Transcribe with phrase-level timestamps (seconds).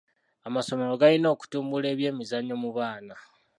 [0.47, 3.15] Amasomero galina okutumbula ebyemizannyo mu baana.